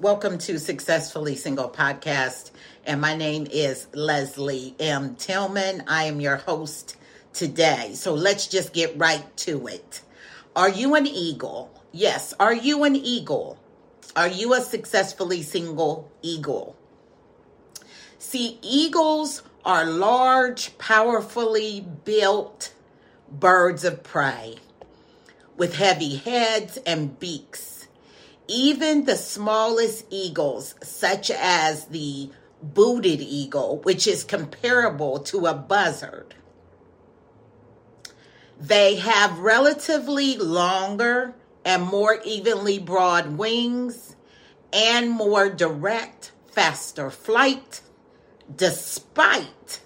[0.00, 2.50] Welcome to Successfully Single Podcast.
[2.84, 5.14] And my name is Leslie M.
[5.14, 5.84] Tillman.
[5.86, 6.96] I am your host
[7.32, 7.92] today.
[7.94, 10.02] So let's just get right to it.
[10.56, 11.70] Are you an eagle?
[11.92, 12.34] Yes.
[12.40, 13.56] Are you an eagle?
[14.16, 16.74] Are you a successfully single eagle?
[18.18, 22.74] See, eagles are large, powerfully built
[23.30, 24.56] birds of prey
[25.56, 27.73] with heavy heads and beaks
[28.48, 32.30] even the smallest eagles, such as the
[32.62, 36.34] booted eagle, which is comparable to a buzzard,
[38.60, 41.34] they have relatively longer
[41.64, 44.16] and more evenly broad wings
[44.72, 47.80] and more direct, faster flight,
[48.54, 49.80] despite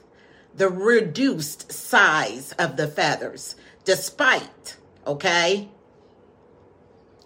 [0.54, 3.54] the reduced size of the feathers.
[3.84, 5.68] Despite, okay?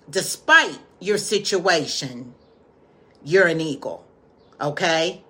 [0.08, 2.34] Despite your situation,
[3.24, 4.04] you're an eagle.
[4.60, 5.22] Okay?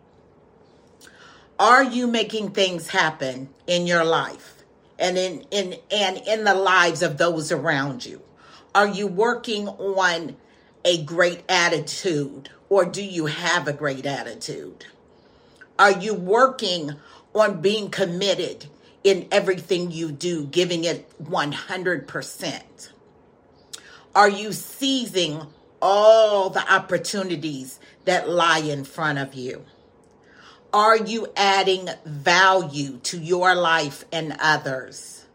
[1.58, 4.64] Are you making things happen in your life
[4.98, 8.22] and in, in and in the lives of those around you?
[8.74, 10.36] Are you working on
[10.84, 14.86] a great attitude or do you have a great attitude?
[15.78, 16.96] Are you working
[17.34, 18.66] on being committed
[19.04, 22.62] in everything you do, giving it 100%?
[24.14, 25.46] Are you seizing
[25.82, 29.64] all the opportunities that lie in front of you?
[30.72, 35.26] Are you adding value to your life and others?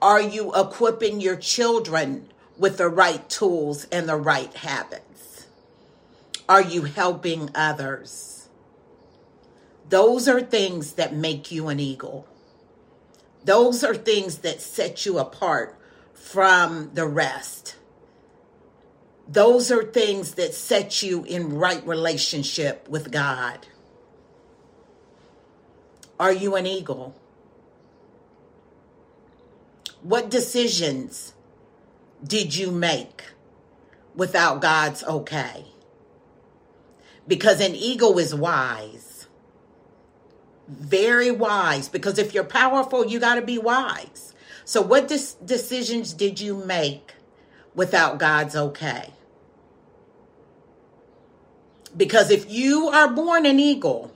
[0.00, 5.46] Are you equipping your children with the right tools and the right habits?
[6.48, 8.48] Are you helping others?
[9.88, 12.28] Those are things that make you an eagle.
[13.44, 15.76] Those are things that set you apart
[16.14, 17.76] from the rest.
[19.28, 23.66] Those are things that set you in right relationship with God.
[26.18, 27.14] Are you an eagle?
[30.02, 31.34] What decisions
[32.22, 33.24] did you make
[34.14, 35.66] without God's okay?
[37.26, 39.26] Because an eagle is wise.
[40.68, 41.88] Very wise.
[41.88, 44.32] Because if you're powerful, you got to be wise.
[44.64, 47.15] So, what decisions did you make
[47.76, 49.12] without God's okay?
[51.96, 54.12] Because if you are born an eagle,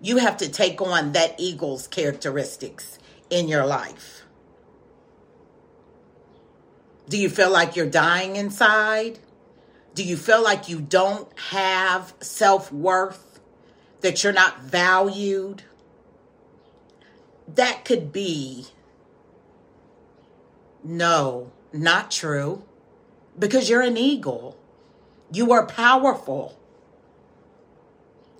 [0.00, 2.98] you have to take on that eagle's characteristics
[3.30, 4.24] in your life.
[7.08, 9.20] Do you feel like you're dying inside?
[9.94, 13.40] Do you feel like you don't have self worth?
[14.00, 15.62] That you're not valued?
[17.48, 18.66] That could be
[20.84, 22.62] no, not true,
[23.38, 24.56] because you're an eagle.
[25.32, 26.58] You are powerful.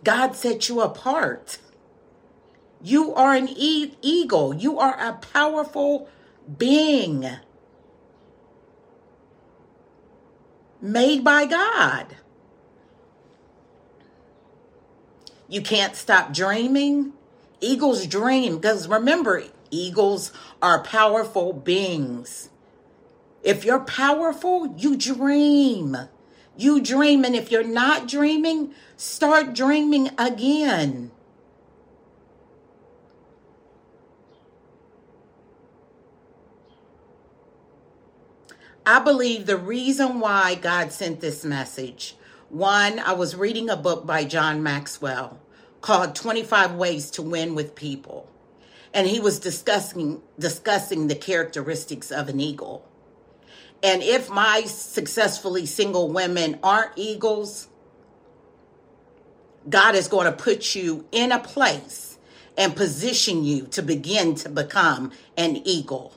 [0.05, 1.59] God set you apart.
[2.83, 4.55] You are an e- eagle.
[4.55, 6.09] You are a powerful
[6.59, 7.27] being
[10.81, 12.17] made by God.
[15.49, 17.13] You can't stop dreaming.
[17.61, 22.51] Eagles dream because remember, eagles are powerful beings.
[23.47, 25.97] If you're powerful, you dream.
[26.57, 31.13] You dream, and if you're not dreaming, start dreaming again.
[38.85, 42.17] I believe the reason why God sent this message
[42.49, 45.39] one, I was reading a book by John Maxwell
[45.83, 48.29] called 25 Ways to Win with People.
[48.93, 52.85] And he was discussing discussing the characteristics of an eagle.
[53.83, 57.69] And if my successfully single women aren't eagles,
[59.69, 62.19] God is going to put you in a place
[62.57, 66.13] and position you to begin to become an eagle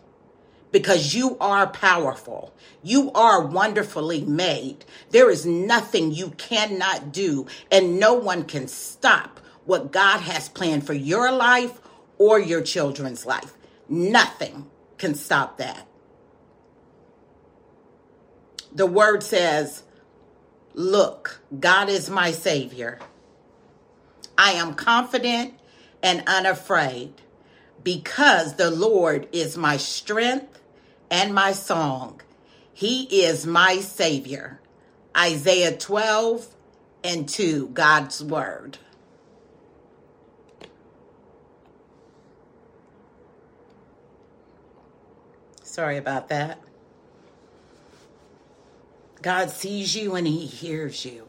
[0.71, 2.53] because you are powerful.
[2.83, 4.85] You are wonderfully made.
[5.09, 10.85] There is nothing you cannot do, and no one can stop what God has planned
[10.85, 11.81] for your life
[12.17, 13.53] or your children's life.
[13.89, 14.67] Nothing
[14.97, 15.88] can stop that
[18.73, 19.83] the word says,
[20.73, 22.99] Look, God is my Savior.
[24.37, 25.55] I am confident
[26.01, 27.13] and unafraid
[27.83, 30.61] because the Lord is my strength
[31.09, 32.21] and my song.
[32.73, 34.61] He is my Savior.
[35.17, 36.55] Isaiah 12
[37.03, 38.77] and 2, God's Word.
[45.63, 46.59] Sorry about that.
[49.21, 51.27] God sees you and he hears you.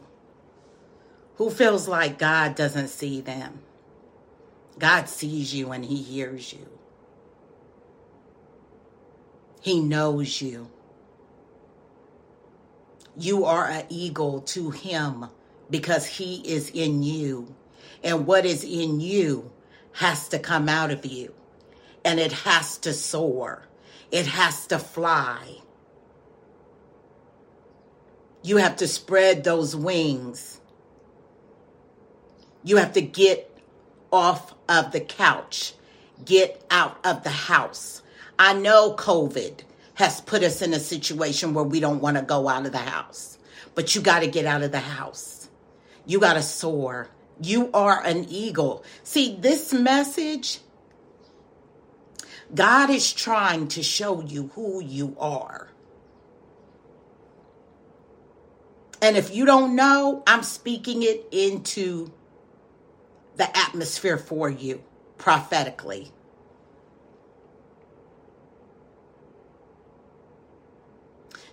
[1.35, 3.59] Who feels like God doesn't see them?
[4.79, 6.67] God sees you and he hears you.
[9.61, 10.69] He knows you.
[13.17, 15.25] You are an eagle to him
[15.69, 17.53] because he is in you.
[18.03, 19.51] And what is in you
[19.93, 21.33] has to come out of you.
[22.03, 23.67] And it has to soar.
[24.09, 25.57] It has to fly.
[28.43, 30.59] You have to spread those wings.
[32.63, 33.47] You have to get
[34.11, 35.73] off of the couch,
[36.23, 38.01] get out of the house.
[38.37, 39.61] I know COVID
[39.95, 42.79] has put us in a situation where we don't want to go out of the
[42.79, 43.37] house,
[43.75, 45.49] but you got to get out of the house.
[46.05, 47.09] You got to soar.
[47.41, 48.83] You are an eagle.
[49.03, 50.59] See, this message,
[52.53, 55.70] God is trying to show you who you are.
[59.01, 62.11] And if you don't know, I'm speaking it into
[63.35, 64.83] the atmosphere for you
[65.17, 66.11] prophetically.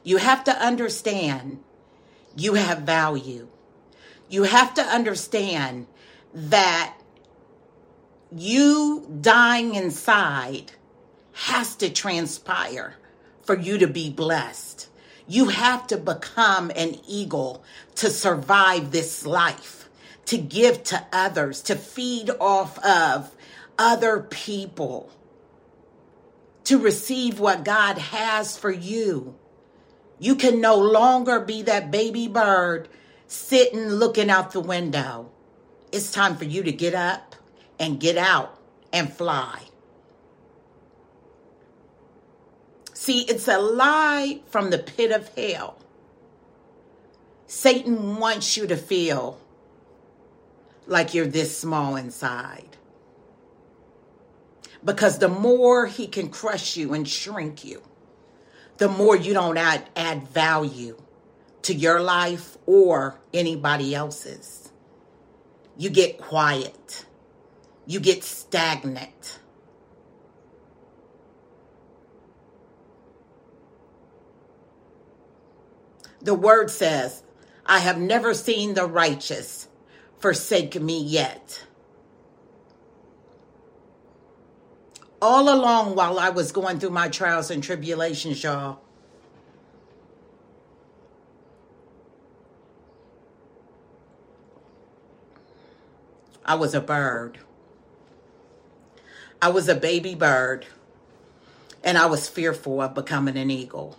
[0.02, 1.62] You have to understand
[2.36, 3.48] you have value.
[4.28, 5.86] You have to understand
[6.34, 6.94] that
[8.30, 10.72] you dying inside
[11.32, 12.96] has to transpire
[13.42, 14.88] for you to be blessed.
[15.28, 17.62] You have to become an eagle
[17.96, 19.90] to survive this life,
[20.26, 23.36] to give to others, to feed off of
[23.78, 25.12] other people,
[26.64, 29.36] to receive what God has for you.
[30.19, 32.88] You can no longer be that baby bird
[33.26, 35.30] sitting looking out the window.
[35.92, 37.36] It's time for you to get up
[37.78, 38.58] and get out
[38.92, 39.67] and fly.
[43.08, 45.78] See, it's a lie from the pit of hell.
[47.46, 49.40] Satan wants you to feel
[50.87, 52.76] like you're this small inside.
[54.84, 57.81] Because the more he can crush you and shrink you,
[58.76, 61.00] the more you don't add, add value
[61.62, 64.70] to your life or anybody else's.
[65.78, 67.06] You get quiet.
[67.87, 69.38] You get stagnant.
[76.20, 77.22] The word says,
[77.64, 79.68] I have never seen the righteous
[80.18, 81.64] forsake me yet.
[85.20, 88.80] All along while I was going through my trials and tribulations, y'all,
[96.44, 97.38] I was a bird.
[99.42, 100.66] I was a baby bird,
[101.84, 103.98] and I was fearful of becoming an eagle.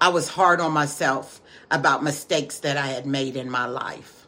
[0.00, 1.40] I was hard on myself
[1.70, 4.26] about mistakes that I had made in my life.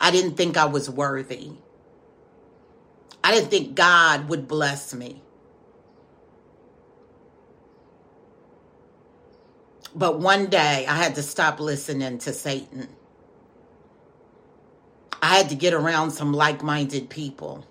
[0.00, 1.52] I didn't think I was worthy.
[3.22, 5.22] I didn't think God would bless me.
[9.94, 12.88] But one day I had to stop listening to Satan.
[15.20, 17.66] I had to get around some like minded people.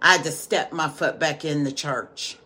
[0.00, 2.38] I had to step my foot back in the church.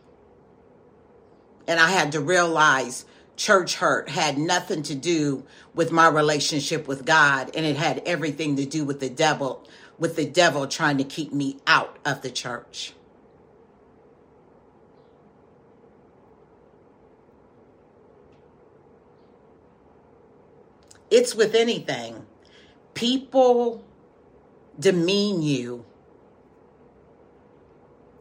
[1.67, 3.05] And I had to realize
[3.37, 5.45] church hurt had nothing to do
[5.75, 9.67] with my relationship with God and it had everything to do with the devil
[10.01, 12.95] with the devil trying to keep me out of the church.
[21.11, 22.25] It's with anything.
[22.95, 23.85] People
[24.79, 25.85] demean you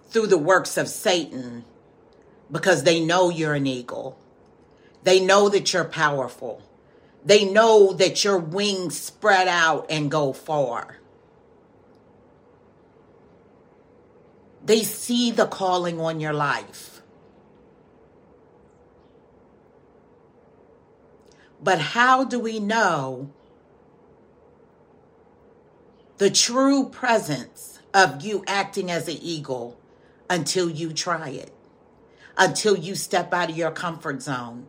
[0.09, 1.63] through the works of Satan
[2.51, 4.17] because they know you're an eagle.
[5.03, 6.61] They know that you're powerful.
[7.23, 10.97] They know that your wings spread out and go far.
[14.65, 17.01] They see the calling on your life.
[21.61, 23.31] But how do we know
[26.17, 29.77] the true presence of you acting as an eagle
[30.29, 31.53] until you try it?
[32.39, 34.65] Until you step out of your comfort zone.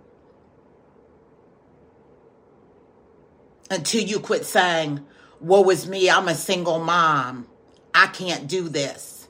[3.70, 5.06] Until you quit saying,
[5.40, 7.46] Woe is me, I'm a single mom.
[7.94, 9.28] I can't do this.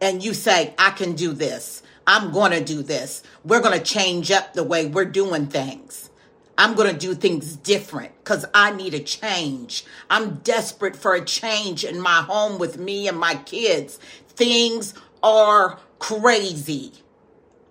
[0.00, 1.82] And you say, I can do this.
[2.06, 3.22] I'm going to do this.
[3.42, 6.10] We're going to change up the way we're doing things.
[6.58, 9.84] I'm going to do things different because I need a change.
[10.10, 13.98] I'm desperate for a change in my home with me and my kids.
[14.28, 16.92] Things are crazy.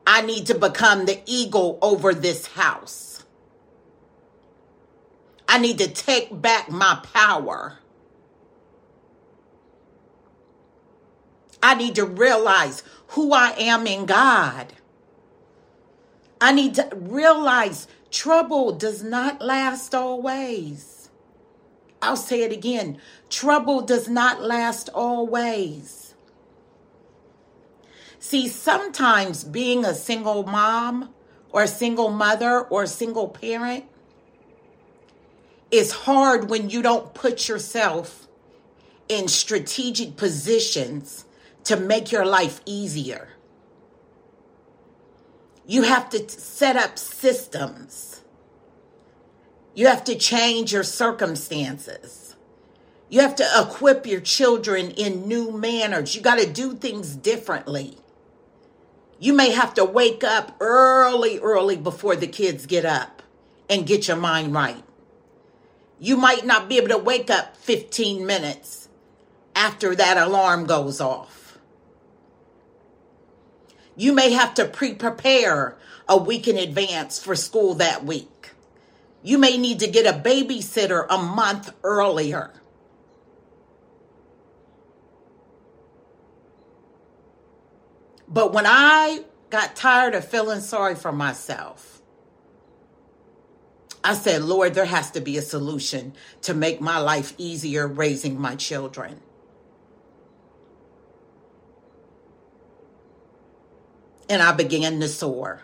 [0.05, 3.23] I need to become the eagle over this house.
[5.47, 7.77] I need to take back my power.
[11.61, 14.73] I need to realize who I am in God.
[16.41, 21.09] I need to realize trouble does not last always.
[22.01, 26.02] I'll say it again trouble does not last always.
[28.23, 31.13] See, sometimes being a single mom
[31.51, 33.83] or a single mother or a single parent
[35.69, 38.29] is hard when you don't put yourself
[39.09, 41.25] in strategic positions
[41.65, 43.27] to make your life easier.
[45.67, 48.21] You have to set up systems.
[49.75, 52.37] You have to change your circumstances.
[53.09, 56.15] You have to equip your children in new manners.
[56.15, 57.97] You got to do things differently.
[59.23, 63.23] You may have to wake up early, early before the kids get up
[63.69, 64.83] and get your mind right.
[65.97, 68.89] You might not be able to wake up 15 minutes
[69.55, 71.57] after that alarm goes off.
[73.95, 75.77] You may have to pre prepare
[76.09, 78.49] a week in advance for school that week.
[79.21, 82.51] You may need to get a babysitter a month earlier.
[88.33, 92.01] But when I got tired of feeling sorry for myself,
[94.03, 98.41] I said, Lord, there has to be a solution to make my life easier raising
[98.41, 99.21] my children.
[104.29, 105.61] and I began to soar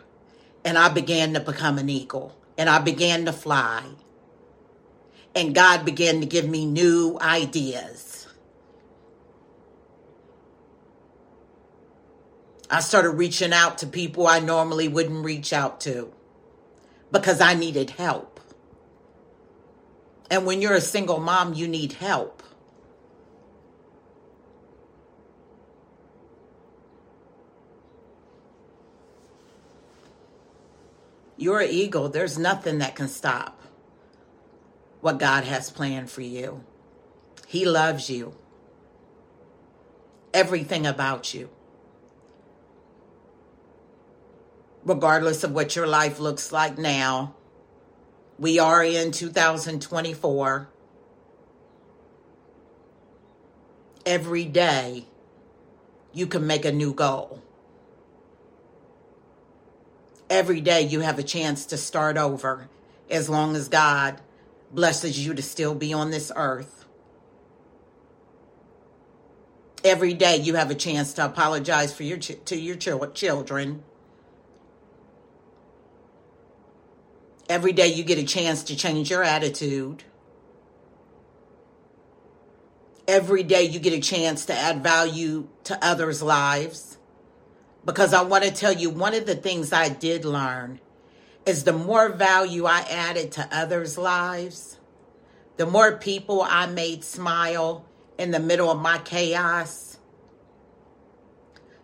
[0.64, 3.84] and I began to become an eagle and I began to fly.
[5.36, 8.09] And God began to give me new ideas.
[12.70, 16.14] I started reaching out to people I normally wouldn't reach out to
[17.12, 18.40] because I needed help.
[20.30, 22.44] And when you're a single mom, you need help.
[31.36, 32.10] You're an eagle.
[32.10, 33.62] There's nothing that can stop
[35.02, 36.64] what God has planned for you.
[37.48, 38.36] He loves you.
[40.34, 41.50] Everything about you.
[44.90, 47.36] Regardless of what your life looks like now,
[48.40, 50.70] we are in 2024.
[54.06, 55.06] Every day,
[56.14, 57.42] you can make a new goal
[60.30, 62.70] every day you have a chance to start over
[63.10, 64.22] as long as God
[64.72, 66.86] blesses you to still be on this earth.
[69.84, 73.84] Every day you have a chance to apologize for your ch- to your ch- children.
[77.50, 80.04] Every day you get a chance to change your attitude.
[83.08, 87.00] Every day you get a chance to add value to others' lives.
[87.84, 90.80] Because I want to tell you, one of the things I did learn
[91.44, 94.78] is the more value I added to others' lives,
[95.58, 97.84] the more people I made smile
[98.20, 99.98] in the middle of my chaos,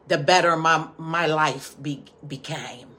[0.07, 2.94] the better my, my life be, became.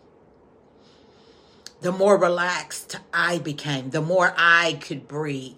[1.80, 5.54] The more relaxed I became, the more I could breathe.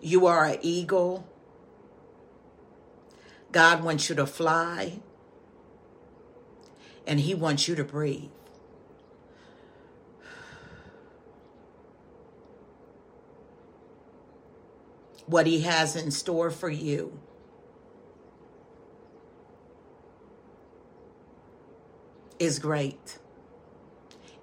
[0.00, 1.26] You are an eagle.
[3.50, 5.00] God wants you to fly,
[7.06, 8.30] and He wants you to breathe.
[15.26, 17.18] What He has in store for you.
[22.38, 23.18] Is great,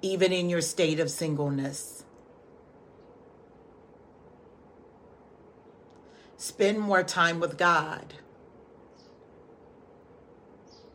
[0.01, 2.03] even in your state of singleness.
[6.37, 8.15] Spend more time with God.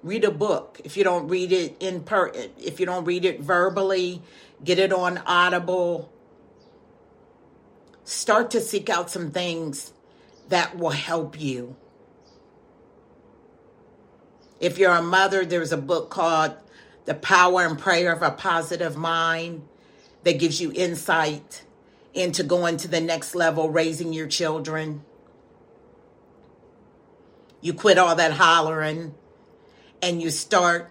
[0.03, 0.81] Read a book.
[0.85, 4.23] If you don't read it in per if you don't read it verbally,
[4.63, 6.13] get it on Audible.
[8.09, 9.93] Start to seek out some things
[10.49, 11.77] that will help you.
[14.61, 16.55] If you're a mother, there's a book called
[17.05, 19.69] The Power and Prayer of a Positive Mind
[20.25, 21.65] that gives you insight
[22.15, 25.05] into going to the next level, raising your children.
[27.61, 29.17] You quit all that hollering
[30.01, 30.91] and you start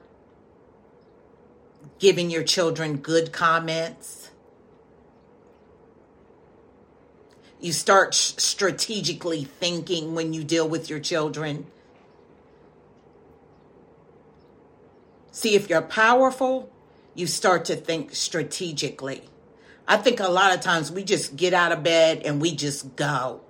[1.98, 4.27] giving your children good comments.
[7.60, 11.66] You start strategically thinking when you deal with your children.
[15.32, 16.72] See, if you're powerful,
[17.16, 19.24] you start to think strategically.
[19.88, 22.96] I think a lot of times we just get out of bed and we just
[22.96, 23.42] go.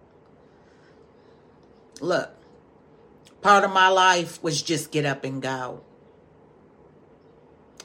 [1.99, 2.29] Look,
[3.41, 5.81] part of my life was just get up and go.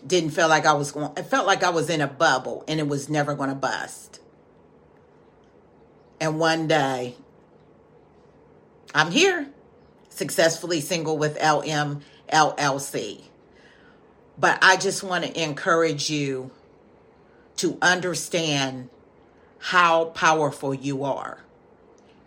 [0.06, 2.78] Didn't feel like I was going, it felt like I was in a bubble and
[2.78, 4.20] it was never going to bust.
[6.22, 7.16] And one day,
[8.94, 9.48] I'm here,
[10.08, 12.02] successfully single with LM
[12.32, 13.22] LLC.
[14.38, 16.52] But I just want to encourage you
[17.56, 18.88] to understand
[19.58, 21.40] how powerful you are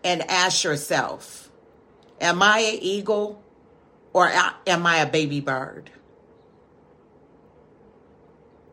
[0.04, 1.50] and ask yourself
[2.20, 3.42] Am I an eagle
[4.12, 5.88] or am I a baby bird?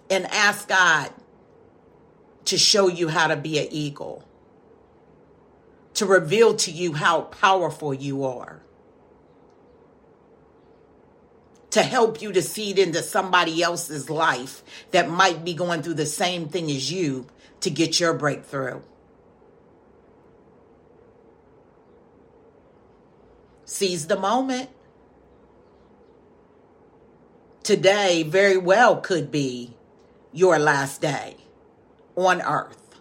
[0.10, 1.12] And ask God
[2.44, 4.26] to show you how to be an eagle,
[5.96, 8.62] to reveal to you how powerful you are,
[11.70, 16.06] to help you to seed into somebody else's life that might be going through the
[16.06, 17.28] same thing as you
[17.62, 18.82] to get your breakthrough.
[23.66, 24.70] Seize the moment.
[27.64, 29.76] Today, very well, could be
[30.32, 31.38] your last day
[32.16, 33.00] on earth.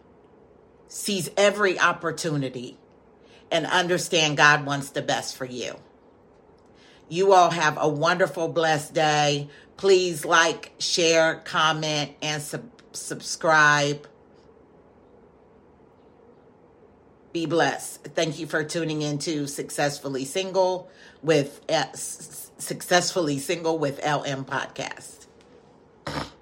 [0.88, 2.78] Seize every opportunity
[3.52, 5.76] and understand God wants the best for you.
[7.08, 9.48] You all have a wonderful, blessed day.
[9.76, 14.08] Please like, share, comment, and sub- subscribe.
[17.32, 18.04] Be blessed.
[18.14, 20.90] Thank you for tuning in to Successfully Single
[21.22, 25.21] with uh, Successfully Single with LM Podcast.